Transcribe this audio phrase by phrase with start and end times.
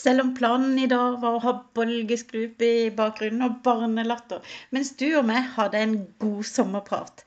[0.00, 4.40] Selv om planen i dag var å ha bølgeskrup i bakgrunnen og barnelatter,
[4.72, 7.24] mens du og meg hadde en god sommerprat.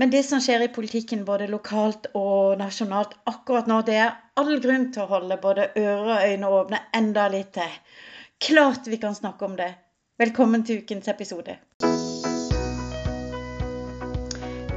[0.00, 4.54] Men det som skjer i politikken både lokalt og nasjonalt akkurat nå, det er all
[4.64, 7.76] grunn til å holde både ører og øyne åpne enda litt til.
[8.42, 9.68] Klart vi kan snakke om det.
[10.22, 11.58] Velkommen til ukens episode.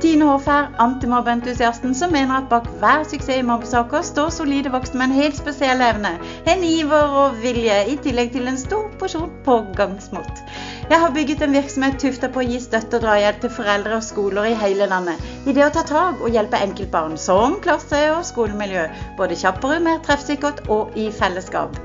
[0.06, 5.08] Tine her, antimobbeentusiasten som mener at bak hver suksess i mobbesaker står solide voksne med
[5.08, 6.12] en helt spesiell evne,
[6.52, 10.44] en iver og vilje, i tillegg til en stor porsjon pågangsmot.
[10.86, 14.04] Jeg har bygget en virksomhet tufta på å gi støtte og drahjelp til foreldre og
[14.06, 15.22] skoler i hele landet.
[15.50, 18.84] I det å ta tak og hjelpe enkeltbarn, som klasse og skolemiljø,
[19.18, 21.80] både kjappere, mer treffsikkert og i fellesskap.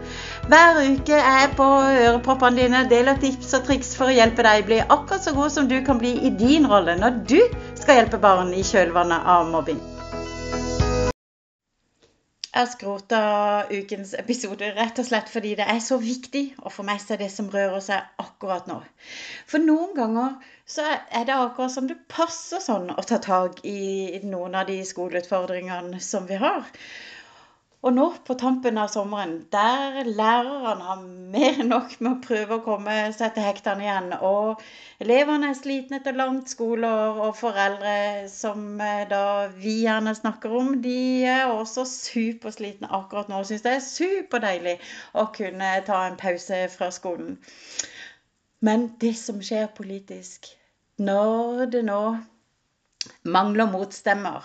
[0.53, 4.69] Hver uke er jeg på øreproppene dine, deler tips og triks for å hjelpe deg
[4.69, 7.41] bli akkurat så god som du kan bli i din rolle når du
[7.81, 9.81] skal hjelpe barn i kjølvannet av mobbing.
[12.51, 13.19] Jeg skrota
[13.71, 17.29] ukens episode rett og slett fordi det er så viktig å få med seg det
[17.31, 18.81] som rører seg akkurat nå.
[19.47, 20.35] For noen ganger
[20.67, 24.81] så er det akkurat som det passer sånn å ta tak i noen av de
[24.89, 26.67] skoleutfordringene som vi har.
[27.81, 32.59] Og nå på tampen av sommeren, der lærerne har mer enn nok med å prøve
[32.59, 34.61] å komme seg til hektene igjen, og
[35.01, 37.95] elevene er slitne etter langt skoleår, og foreldre,
[38.29, 39.23] som eh, da
[39.55, 44.77] vi gjerne snakker om, de er også superslitne akkurat nå og syns det er superdeilig
[45.17, 47.41] å kunne ta en pause fra skolen.
[48.61, 50.53] Men det som skjer politisk,
[51.01, 52.03] når det nå
[53.25, 54.45] mangler motstemmer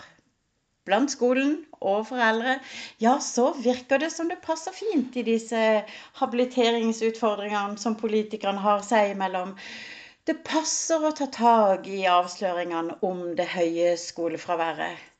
[0.86, 2.59] blant skolen og foreldre,
[3.02, 5.61] ja, så virker det som det passer fint i disse
[6.22, 9.56] habiliteringsutfordringene som politikerne har seg imellom.
[10.25, 15.11] Det passer å ta tak i avsløringene om det høye skolefraværet.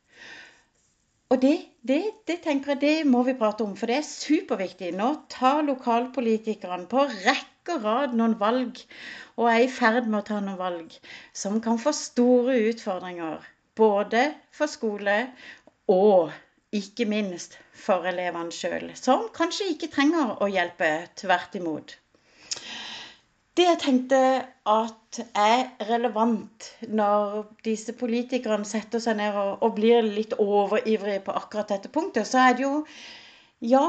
[1.34, 4.92] Og det, det, det, tenker jeg, det må vi prate om, for det er superviktig.
[4.94, 8.78] Nå tar lokalpolitikerne på rekke og rad noen valg,
[9.36, 10.94] og er i ferd med å ta noen valg,
[11.34, 13.42] som kan få store utfordringer
[13.76, 15.20] både for skole
[15.92, 16.32] og
[16.76, 20.90] ikke minst for elevene sjøl, som kanskje ikke trenger å hjelpe.
[21.20, 21.96] Tvert imot.
[23.56, 24.18] Det jeg tenkte
[24.68, 31.36] at er relevant når disse politikerne setter seg ned og, og blir litt overivrige på
[31.40, 32.74] akkurat dette punktet, så er det jo
[33.64, 33.86] Ja,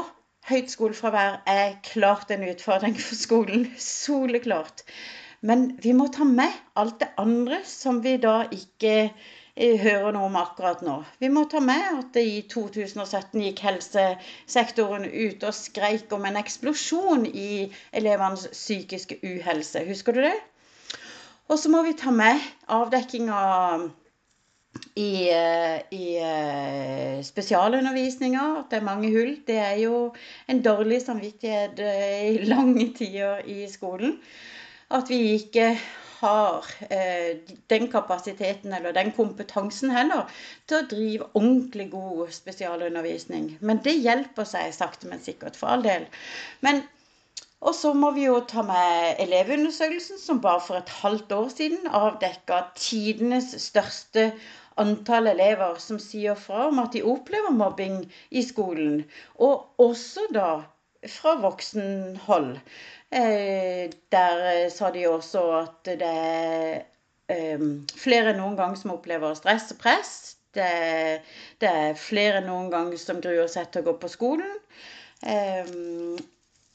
[0.47, 3.65] høyt skolefravær er klart en utfordring for skolen.
[3.77, 4.85] Soleklart.
[5.43, 9.11] Men vi må ta med alt det andre som vi da ikke
[9.57, 10.99] hører noe om akkurat nå.
[11.19, 16.37] Vi må ta med at det i 2017 gikk helsesektoren ut og skreik om en
[16.41, 19.85] eksplosjon i elevenes psykiske uhelse.
[19.89, 20.35] Husker du det?
[21.47, 23.41] Og så må vi ta med avdekkinga
[24.97, 25.11] i,
[25.95, 29.37] i uh, spesialundervisninga, at det er mange hull.
[29.47, 30.01] Det er jo
[30.49, 34.17] en dårlig samvittighet uh, i lange tider i skolen.
[34.91, 35.71] At vi ikke
[36.19, 37.37] har eh,
[37.71, 40.27] den kapasiteten eller den kompetansen heller
[40.67, 43.57] til å drive ordentlig god spesialundervisning.
[43.61, 46.07] Men det hjelper seg sakte, men sikkert, for all del.
[46.65, 46.83] Men
[47.65, 51.87] og så må vi jo ta med Elevundersøkelsen, som bare for et halvt år siden
[51.99, 54.27] avdekka tidenes største
[54.77, 59.01] antall elever som sier fra om at de opplever mobbing i skolen.
[59.41, 60.51] Og også da
[61.17, 62.53] fra voksenhold.
[63.11, 66.81] Eh, der sa de også at det er
[67.31, 67.61] eh,
[67.95, 70.15] flere enn noen gang som opplever stress og press.
[70.57, 70.67] Det,
[71.61, 74.57] det er flere enn noen gang som gruer seg til å gå på skolen.
[75.23, 75.71] Eh,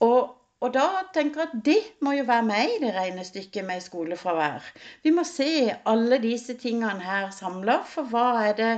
[0.03, 0.33] og,
[0.63, 4.73] og da tenker jeg at det må jo være med i det regnestykket med skolefravær.
[5.05, 8.75] Vi må se alle disse tingene her samla, for hva er det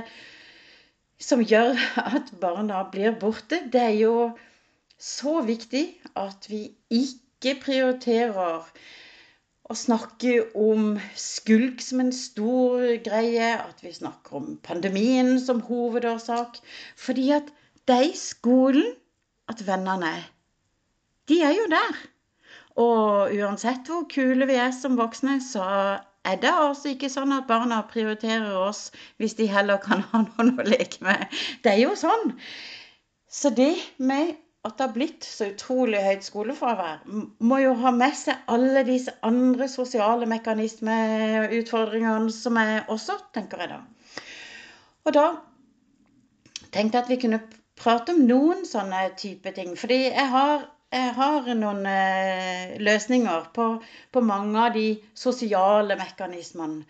[1.23, 1.79] som gjør
[2.17, 3.63] at barna blir borte?
[3.71, 4.15] Det er jo
[4.99, 5.85] så viktig
[6.19, 8.65] at vi ikke ikke prioriterer
[9.65, 16.57] å snakke om skulk som en stor greie, at vi snakker om pandemien som hovedårsak.
[16.97, 17.53] Fordi at
[17.93, 18.93] i skolen
[19.49, 20.13] at vennene.
[21.29, 21.97] De er jo der.
[22.81, 25.65] Og uansett hvor kule vi er som voksne, så
[26.25, 28.89] er det altså ikke sånn at barna prioriterer oss
[29.21, 31.29] hvis de heller kan ha noen å leke med.
[31.61, 32.33] Det er jo sånn.
[33.29, 34.33] Så det med
[34.65, 36.97] at det har blitt så utrolig høyt skolefravær,
[37.39, 43.69] må jo ha med seg alle disse andre sosiale mekanismeutfordringene som jeg også tenker jeg
[43.75, 43.79] da.
[45.05, 45.25] Og da
[46.73, 47.41] tenkte jeg at vi kunne
[47.79, 49.75] prate om noen sånne type ting.
[49.79, 53.67] Fordi jeg har, jeg har noen eh, løsninger på,
[54.11, 54.87] på, mange av de
[55.17, 56.85] sosiale mekanismene.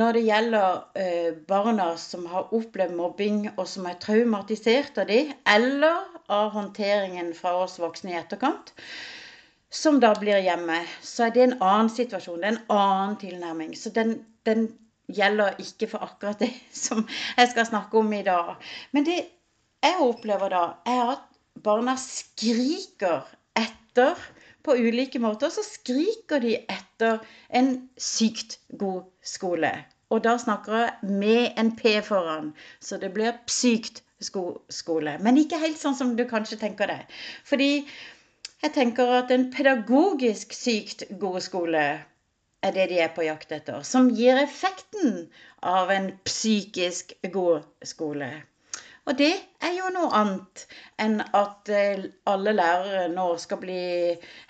[0.00, 5.26] Når det gjelder eh, barna som har opplevd mobbing, og som er traumatisert av det,
[5.44, 8.72] eller av håndteringen fra oss voksne i etterkant,
[9.72, 12.40] som da blir hjemme, så er det en annen situasjon.
[12.42, 13.76] Det er en annen tilnærming.
[13.78, 14.18] Så den,
[14.48, 14.66] den
[15.12, 16.50] gjelder ikke for akkurat det
[16.86, 17.06] som
[17.36, 18.56] jeg skal snakke om i dag.
[18.92, 19.18] Men det
[19.82, 21.24] jeg opplever da, er at
[21.64, 23.24] barna skriker
[23.58, 24.20] etter
[24.62, 27.18] på ulike måter så skriker de etter
[27.50, 29.72] en sykt god skole.
[30.12, 35.16] Og da snakker jeg med en P foran, så det blir sykt skole.
[35.20, 37.18] Men ikke helt sånn som du kanskje tenker deg.
[37.48, 37.72] Fordi
[38.62, 41.84] jeg tenker at en pedagogisk sykt god skole
[42.62, 43.82] er det de er på jakt etter.
[43.86, 45.26] Som gir effekten
[45.66, 48.30] av en psykisk god skole.
[49.10, 49.32] Og det
[49.66, 50.62] er jo noe annet
[51.02, 53.80] enn at eh, alle lærere nå skal bli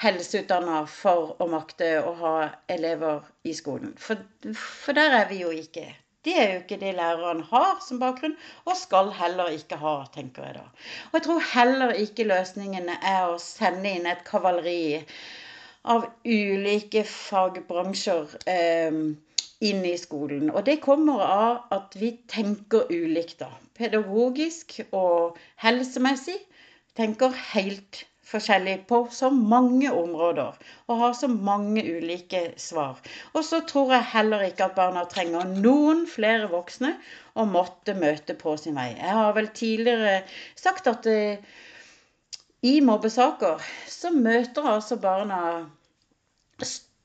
[0.03, 2.35] helseutdanna for å makte å ha
[2.75, 3.95] elever i skolen.
[3.97, 4.21] For,
[4.53, 5.87] for, der er vi jo ikke.
[6.23, 10.47] Det er jo ikke det lærerne har som bakgrunn, og skal heller ikke ha, tenker
[10.47, 10.67] jeg da.
[11.11, 15.03] Og jeg tror heller ikke løsningen er å sende inn et kavaleri
[15.83, 18.39] av ulike fagbransjer.
[18.47, 19.03] Eh,
[19.63, 20.51] inn i skolen.
[20.51, 23.51] Og det kommer av at vi tenker ulikt, da.
[23.79, 26.39] Pedagogisk og helsemessig
[26.99, 30.57] tenker helt forskjellig på så mange områder
[30.89, 33.01] og har så mange ulike svar.
[33.33, 36.95] Og så tror jeg heller ikke at barna trenger noen flere voksne
[37.39, 38.93] å måtte møte på sin vei.
[38.97, 40.23] Jeg har vel tidligere
[40.59, 41.37] sagt at uh,
[42.63, 45.43] i mobbesaker så møter altså barna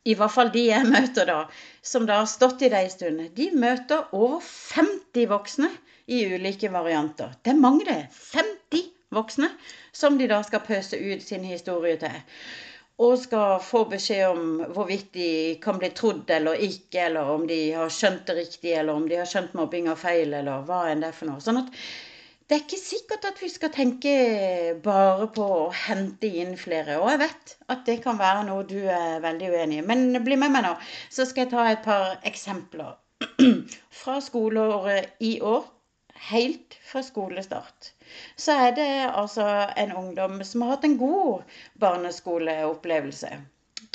[0.07, 1.39] i hvert fall de jeg møter, da,
[1.83, 5.71] som da har stått i det en stund, de møter over 50 voksne
[6.07, 7.33] i ulike varianter.
[7.44, 8.06] Det er mange, det.
[8.31, 9.50] 50 voksne
[9.95, 12.18] som de da skal pøse ut sin historie til.
[12.98, 15.30] Og skal få beskjed om hvorvidt de
[15.62, 19.19] kan bli trodd eller ikke, eller om de har skjønt det riktig, eller om de
[19.19, 21.44] har skjønt mobbinga feil, eller hva enn det er for noe.
[21.44, 21.69] Sånn at
[22.48, 24.12] det er ikke sikkert at vi skal tenke
[24.83, 26.95] bare på å hente inn flere.
[27.01, 29.88] Og jeg vet at det kan være noe du er veldig uenig i.
[29.89, 30.71] Men bli med meg nå,
[31.12, 32.95] så skal jeg ta et par eksempler
[34.00, 35.68] fra skoleåret i år.
[36.30, 37.92] Helt fra skolestart.
[38.36, 39.46] Så er det altså
[39.78, 41.46] en ungdom som har hatt en god
[41.80, 43.38] barneskoleopplevelse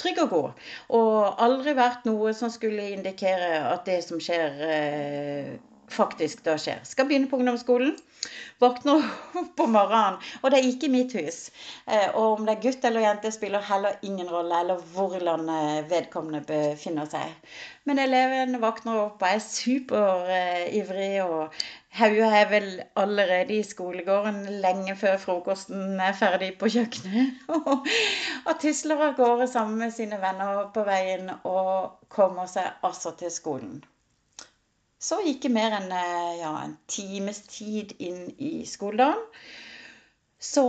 [0.02, 0.62] trygg og god.
[0.98, 5.52] Og aldri vært noe som skulle indikere at det som skjer, eh,
[5.92, 6.80] faktisk da skjer.
[6.88, 7.94] Skal begynne på ungdomsskolen.
[8.62, 9.02] Våkner
[9.40, 11.50] opp om morgenen, og det er ikke mitt hus.
[11.86, 15.22] Eh, og om det er gutt eller jente, spiller heller ingen rolle, eller hvor i
[15.24, 17.34] landet vedkommende befinner seg.
[17.84, 24.94] Men eleven våkner opp og er superivrig, og Hauge er vel allerede i skolegården lenge
[24.96, 27.42] før frokosten er ferdig på kjøkkenet.
[28.48, 33.32] og tusler av gårde sammen med sine venner på veien og kommer seg altså til
[33.34, 33.82] skolen.
[35.02, 39.20] Så ikke mer enn eh, ja, en times tid inn i skoledagen.
[40.42, 40.64] Så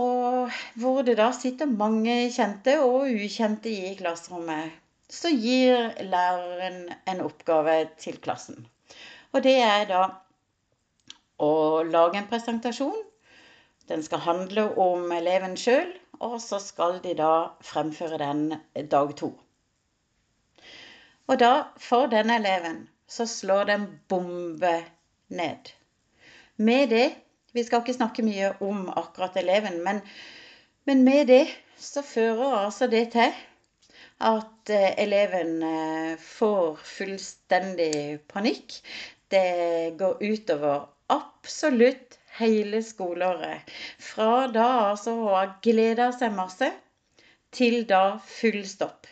[0.76, 4.76] hvor det da sitter mange kjente og ukjente i klasserommet.
[5.08, 8.66] Så gir læreren en oppgave til klassen.
[9.32, 10.02] Og det er da
[11.42, 13.00] å lage en presentasjon.
[13.88, 15.90] Den skal handle om eleven sjøl,
[16.22, 18.54] og så skal de da fremføre den
[18.90, 19.34] dag to.
[21.26, 24.76] Og da for denne eleven så slår det en bombe
[25.28, 25.72] ned.
[26.56, 27.10] Med det
[27.54, 30.00] Vi skal ikke snakke mye om akkurat eleven, men,
[30.90, 31.44] men med det
[31.78, 33.30] så fører altså det til
[34.26, 38.74] at eh, eleven eh, får fullstendig panikk.
[39.30, 43.70] Det går utover absolutt hele skoleåret.
[43.98, 46.70] Fra da altså å ha gleda seg masse,
[47.54, 49.06] til da full stopp.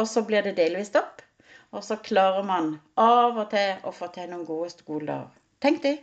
[0.00, 1.22] Og så blir det delvis stopp.
[1.70, 5.28] Og så klarer man av og til å få til noen gode skoler.
[5.62, 6.00] Tenk det.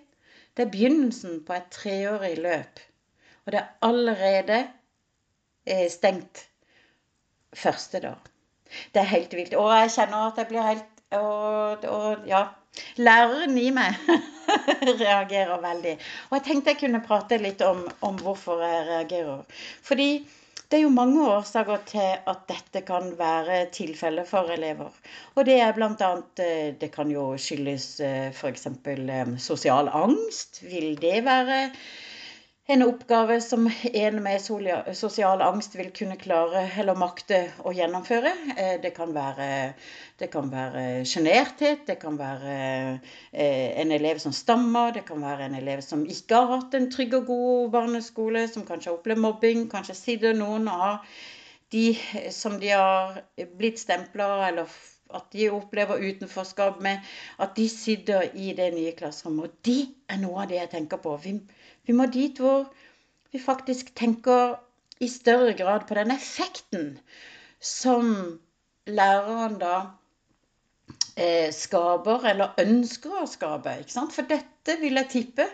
[0.56, 2.80] Det er begynnelsen på et treårig løp.
[3.46, 4.62] Og det er allerede
[5.68, 6.46] eh, stengt
[7.56, 8.32] første dag.
[8.94, 9.58] Det er helt vilt.
[9.60, 12.48] Og jeg kjenner at jeg blir helt og, og ja.
[13.02, 13.96] Læreren i meg
[15.02, 15.96] reagerer veldig.
[16.30, 19.64] Og jeg tenkte jeg kunne prate litt om, om hvorfor jeg reagerer.
[19.88, 20.10] Fordi
[20.68, 24.92] det er jo mange årsaker til at dette kan være tilfellet for elever.
[25.36, 26.10] Og det er bl.a.
[26.44, 28.68] Eh, det kan jo skyldes eh, f.eks.
[28.86, 30.62] Eh, sosial angst.
[30.68, 31.62] Vil det være
[32.70, 34.42] en oppgave som en med
[34.96, 38.34] sosial angst vil kunne klare eller makte å gjennomføre.
[38.58, 42.58] Eh, det kan være, sjenerthet, det kan være
[43.32, 46.90] eh, en elev som stammer, det kan være en elev som ikke har hatt en
[46.92, 49.66] trygg og god barneskole, som kanskje har opplevd mobbing.
[49.72, 51.08] Kanskje sitter noen av
[51.72, 51.94] de
[52.36, 53.22] som de har
[53.56, 54.68] blitt stempla eller
[55.16, 57.00] at de opplever utenforskap med,
[57.40, 59.48] at de sitter i det nye klasserommet.
[59.48, 59.80] Og det
[60.12, 61.16] er noe av det jeg tenker på.
[61.24, 61.38] Vi,
[61.88, 62.68] vi må dit hvor
[63.34, 64.58] vi faktisk tenker
[65.04, 66.98] i større grad på den effekten
[67.62, 68.12] som
[68.88, 69.74] læreren da
[71.54, 73.72] skaper, eller ønsker å skape.
[73.82, 74.14] ikke sant?
[74.14, 75.48] For dette vil jeg tippe,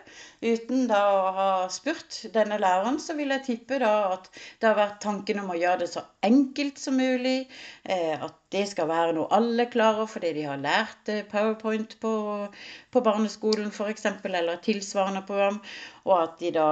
[0.43, 4.75] uten da å ha spurt denne læreren, så vil jeg tippe da at det har
[4.79, 7.47] vært tanken om å gjøre det så enkelt som mulig.
[7.83, 12.13] Eh, at det skal være noe alle klarer fordi de har lært eh, powerpoint på,
[12.91, 15.61] på barneskolen f.eks., eller tilsvarende program.
[16.03, 16.69] Og at, de da,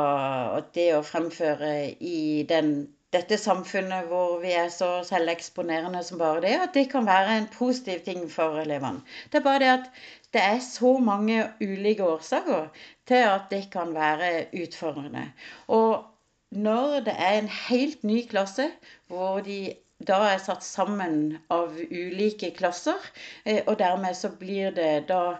[0.60, 6.44] at det å fremføre i den dette samfunnet hvor vi er så selveksponerende som bare
[6.46, 9.03] det, at det kan være en positiv ting for elevene.
[9.32, 9.89] Det er bare det at
[10.32, 12.70] det er så mange ulike årsaker
[13.08, 15.25] til at det kan være utfordrende.
[15.68, 16.06] Og
[16.51, 18.70] når det er en helt ny klasse
[19.08, 19.74] hvor de
[20.08, 22.98] da er satt sammen av ulike klasser,
[23.46, 25.38] eh, og dermed så blir det da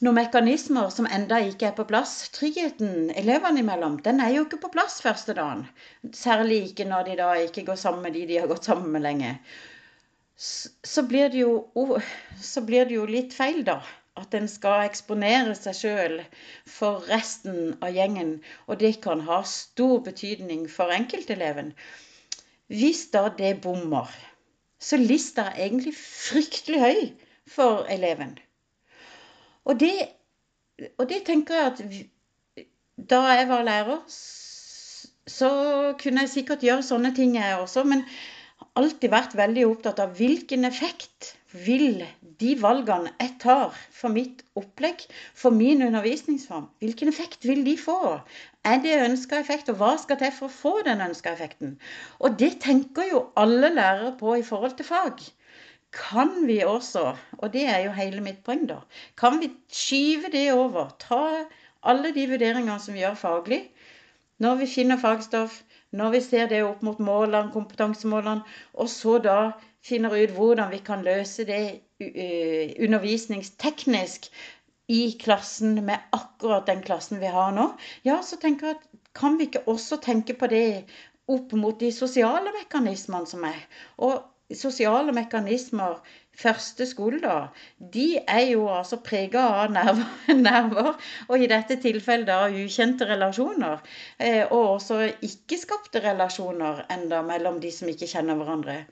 [0.00, 2.14] noen mekanismer som enda ikke er på plass.
[2.36, 5.66] Tryggheten elevene imellom, den er jo ikke på plass første dagen.
[6.16, 9.04] Særlig ikke når de da ikke går sammen med de de har gått sammen med
[9.04, 9.34] lenge.
[10.40, 11.98] Så blir det jo,
[12.40, 13.80] så blir det jo litt feil, da.
[14.20, 16.16] At en skal eksponere seg sjøl
[16.68, 18.38] for resten av gjengen.
[18.68, 21.74] Og det kan ha stor betydning for enkelteleven.
[22.72, 24.08] Hvis da det bommer,
[24.80, 27.00] så lista er egentlig fryktelig høy
[27.48, 28.38] for eleven.
[29.64, 29.94] Og det,
[30.98, 31.82] og det tenker jeg at
[33.10, 33.98] da jeg var lærer,
[35.30, 35.50] så
[36.00, 37.84] kunne jeg sikkert gjøre sånne ting, jeg også.
[37.88, 38.04] Men
[38.78, 42.04] alltid vært veldig opptatt av hvilken effekt vil
[42.40, 45.02] de valgene jeg tar for mitt opplegg,
[45.34, 48.20] for min undervisningsform, hvilken effekt vil de få?
[48.64, 51.74] Er det ønska effekt, og hva skal til for å få den ønska effekten?
[52.20, 55.24] Og det tenker jo alle lærere på i forhold til fag
[55.92, 58.78] kan vi også, og det er jo hele mitt poeng, da,
[59.18, 60.90] kan vi skyve det over.
[61.02, 61.44] Ta
[61.82, 63.62] alle de vurderingene som vi gjør faglig,
[64.40, 68.46] når vi finner fagstoff, når vi ser det opp mot målene, kompetansemålene,
[68.78, 69.38] og så da
[69.84, 74.30] finner ut hvordan vi kan løse det undervisningsteknisk
[74.90, 77.66] i klassen med akkurat den klassen vi har nå,
[78.06, 78.86] ja, så tenker jeg at
[79.18, 80.84] kan vi ikke også tenke på det
[81.30, 83.60] opp mot de sosiale mekanismene som er?
[83.98, 84.22] Og
[84.56, 86.00] sosiale mekanismer
[86.40, 87.50] første skoledag,
[87.92, 90.10] de er jo altså prega av nerver,
[90.46, 90.90] nerver,
[91.28, 93.80] og i dette tilfellet da ukjente relasjoner.
[94.18, 98.82] Eh, og også ikke-skapte relasjoner enda mellom de som ikke kjenner hverandre.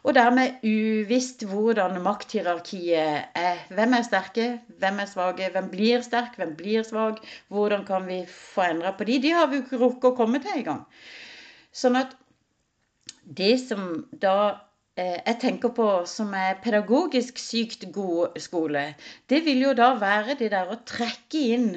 [0.00, 3.58] Og dermed uvisst hvordan makthierarkiet er.
[3.68, 4.46] Hvem er sterke,
[4.80, 7.20] hvem er svake, hvem blir sterk, hvem blir svak?
[7.52, 9.18] Hvordan kan vi få endra på de?
[9.20, 10.86] De har vi jo ikke rukket å komme til engang.
[11.76, 12.16] Sånn at
[13.40, 14.69] det som da
[15.00, 18.82] jeg tenker på som er pedagogisk sykt god skole,
[19.30, 21.70] det vil jo da være det der å trekke inn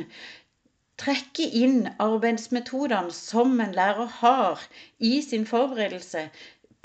[1.01, 4.61] trekke inn arbeidsmetodene som en lærer har
[4.99, 6.27] i sin forberedelse,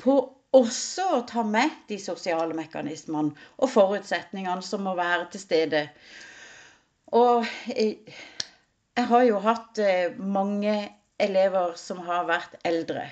[0.00, 0.16] på
[0.56, 5.82] også å ta med de sosiale mekanismene og forutsetningene som må være til stede.
[7.18, 10.74] Og jeg har jo hatt eh, mange
[11.20, 13.06] elever som har vært eldre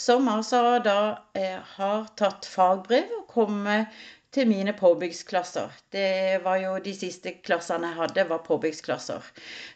[0.00, 1.00] som altså da
[1.36, 4.00] eh, har tatt fagbrev og kommet
[4.34, 5.74] til mine påbyggsklasser.
[5.92, 9.26] Det var jo de siste klassene jeg hadde, var påbyggsklasser.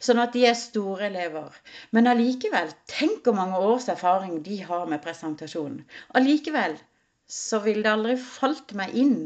[0.06, 1.56] Sånn at de er store elever.
[1.90, 5.80] Men allikevel, tenk hvor mange års erfaring de har med presentasjon.
[6.14, 6.78] Allikevel
[7.26, 9.18] så vil det aldri falt meg inn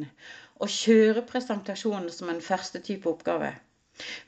[0.59, 3.53] å kjøre presentasjonen som en første type oppgave.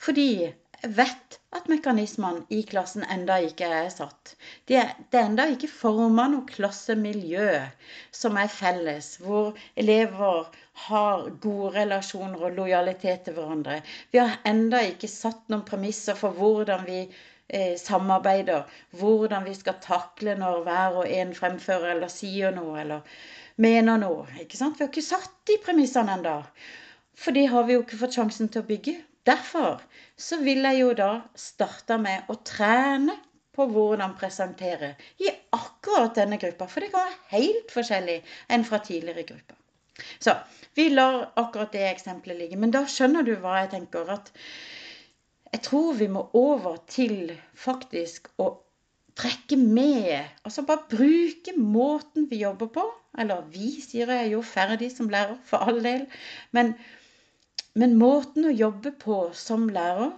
[0.02, 0.50] Fordi
[0.82, 4.34] vet at mekanismene i klassen enda ikke er satt.
[4.68, 7.48] Det er, det er enda ikke forma noe klassemiljø
[8.16, 10.48] som er felles, hvor elever
[10.86, 13.80] har gode relasjoner og lojalitet til hverandre.
[14.12, 18.64] Vi har enda ikke satt noen premisser for hvordan vi eh, samarbeider,
[18.96, 23.20] hvordan vi skal takle når hver og en fremfører eller sier noe eller
[23.60, 24.24] mener noe.
[24.32, 26.40] Vi har ikke satt de premissene ennå.
[27.20, 28.96] For det har vi jo ikke fått sjansen til å bygge.
[29.26, 29.82] Derfor
[30.16, 33.16] så vil jeg jo da starte med å trene
[33.56, 36.68] på hvordan presentere i akkurat denne gruppa.
[36.70, 38.20] For det kan være helt forskjellig
[38.54, 39.58] enn fra tidligere grupper.
[40.22, 40.36] Så
[40.78, 42.58] vi lar akkurat det eksempelet ligge.
[42.60, 44.08] Men da skjønner du hva jeg tenker.
[44.08, 44.32] At
[45.50, 48.52] jeg tror vi må over til faktisk å
[49.20, 52.86] trekke med Altså bare bruke måten vi jobber på.
[53.18, 56.06] Eller vi, sier jeg, jo ferdig som lærer, for all del.
[56.56, 56.76] Men
[57.78, 60.12] men måten å jobbe på som lærer,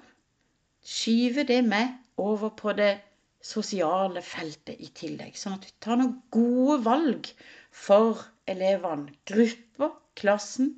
[0.82, 2.94] skyver det med over på det
[3.42, 5.36] sosiale feltet i tillegg.
[5.38, 7.28] Sånn at vi tar noen gode valg
[7.74, 9.12] for elevene.
[9.28, 10.76] Grupper, klassen.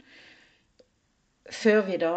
[1.55, 2.11] før vi, da,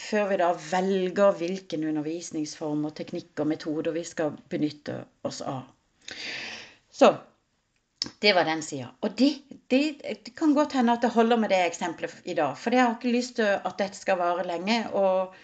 [0.00, 5.66] før vi da velger hvilken undervisningsform og teknikk og metoder vi skal benytte oss av.
[6.90, 7.12] Så
[8.22, 8.88] det var den sida.
[9.00, 9.32] Og det,
[9.70, 12.56] det, det, kan godt hende at det holder med det eksempelet i dag.
[12.58, 14.78] For jeg har ikke lyst til at dette skal vare lenge.
[14.92, 15.34] Og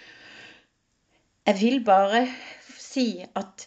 [1.47, 2.27] jeg vil bare
[2.79, 3.67] si at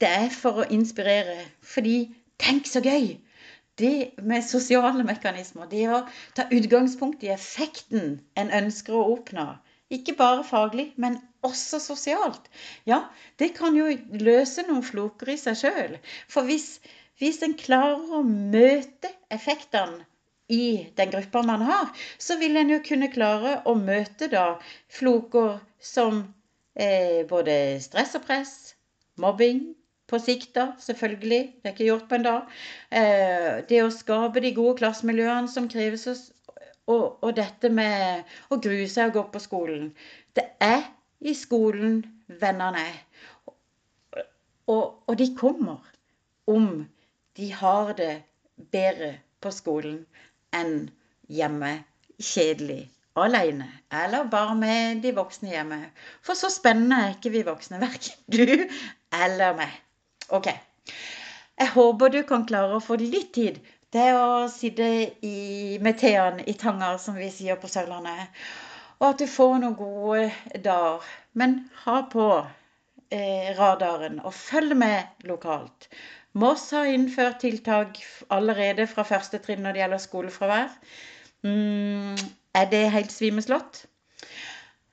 [0.00, 1.38] det er for å inspirere.
[1.62, 1.96] Fordi
[2.38, 3.16] tenk så gøy!
[3.78, 6.00] Det med sosiale mekanismer, det å
[6.34, 9.52] ta utgangspunkt i effekten en ønsker å oppnå.
[9.94, 12.50] Ikke bare faglig, men også sosialt.
[12.90, 13.04] Ja,
[13.38, 13.86] det kan jo
[14.18, 15.94] løse noen floker i seg sjøl.
[16.26, 16.80] For hvis
[17.18, 20.06] hvis en klarer å møte effektene
[20.48, 24.46] i den gruppa man har, så vil en jo kunne klare å møte da
[24.98, 26.22] floker som
[26.74, 28.54] eh, både stress og press,
[29.20, 29.66] mobbing,
[30.08, 31.40] på sikt, da, selvfølgelig.
[31.60, 32.58] Det er ikke gjort på en dag.
[32.88, 36.06] Eh, det å skape de gode klassemiljøene som kreves,
[36.88, 39.90] og, og, dette med å grue seg og gå på skolen.
[40.32, 40.86] Det er
[41.20, 42.00] i skolen
[42.40, 43.02] vennene er.
[44.68, 45.84] Og, og, de kommer
[46.48, 46.86] om
[47.38, 48.14] de har det
[48.72, 50.00] bedre på skolen
[50.58, 50.88] enn
[51.30, 51.70] hjemme,
[52.18, 53.68] kjedelig, alene.
[53.94, 55.78] Eller bare med de voksne hjemme.
[56.24, 58.66] For så spennende er ikke vi voksne, verken du
[59.14, 59.76] eller meg.
[60.34, 60.50] Ok.
[61.58, 63.62] Jeg håper du kan klare å få litt tid
[63.94, 64.88] til å sitte
[65.24, 68.34] i, med tean i tanger, som vi sier på Sørlandet.
[68.98, 71.06] Og at du får noen gode dager.
[71.38, 72.28] Men ha på
[73.14, 75.86] eh, radaren og følg med lokalt.
[76.38, 77.98] Moss har innført tiltak
[78.30, 80.74] allerede fra første trinn når det gjelder skolefravær.
[81.46, 82.18] Mm,
[82.60, 83.86] er det helt svimeslått?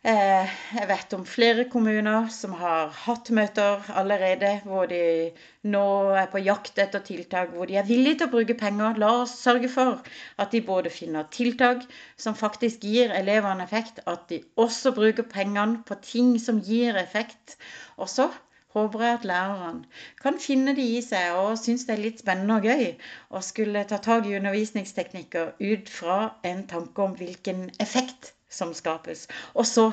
[0.05, 4.99] Eh, jeg vet om flere kommuner som har hatt møter allerede hvor de
[5.75, 5.85] nå
[6.21, 8.99] er på jakt etter tiltak, hvor de er villige til å bruke penger.
[9.01, 10.01] La oss sørge for
[10.41, 11.81] at de både finner tiltak
[12.21, 17.57] som faktisk gir elevene effekt, at de også bruker pengene på ting som gir effekt.
[17.97, 18.29] Og så
[18.75, 22.59] håper jeg at lærerne kan finne det i seg og synes det er litt spennende
[22.59, 22.89] og gøy
[23.31, 29.25] å skulle ta tak i undervisningsteknikker ut fra en tanke om hvilken effekt som skapes.
[29.55, 29.89] Og så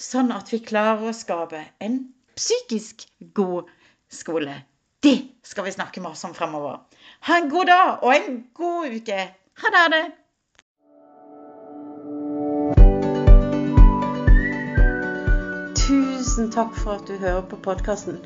[0.00, 2.00] sånn at vi klarer å skape en
[2.38, 3.68] psykisk god
[4.10, 4.54] skole.
[5.02, 5.16] Det
[5.46, 6.80] skal vi snakke med oss om fremover.
[7.28, 9.20] Ha en god dag og en god uke.
[9.60, 10.19] Ha det!
[16.60, 18.18] Takk for at du hører på podkasten.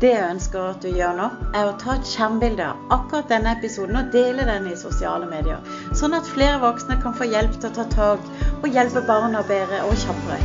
[0.00, 3.56] Det jeg ønsker at du gjør nå, er å ta et skjermbilde av akkurat denne
[3.58, 5.62] episoden og dele den i sosiale medier,
[5.98, 8.32] sånn at flere voksne kan få hjelp til å ta tak
[8.62, 10.40] og hjelpe barna bedre og kjappere.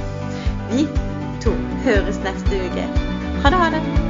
[0.74, 0.88] Vi
[1.44, 1.54] to
[1.86, 2.94] høres neste uke.
[3.44, 4.09] Ha det, ha det.